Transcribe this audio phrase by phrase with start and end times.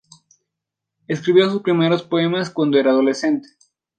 [1.07, 3.49] Escribió sus primeros poemas cuando era adolescente.